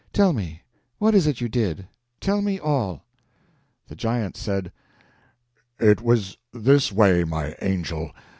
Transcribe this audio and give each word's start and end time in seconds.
Tell 0.13 0.33
me—what 0.33 1.13
is 1.13 1.27
it 1.27 1.41
you 1.41 1.47
did? 1.47 1.87
Tell 2.19 2.41
me 2.41 2.57
all." 2.59 3.05
The 3.87 3.95
giant 3.95 4.35
said: 4.35 4.71
"It 5.79 6.01
was 6.01 6.37
this 6.51 6.91
way, 6.91 7.23
my 7.23 7.55
angel. 7.61 8.11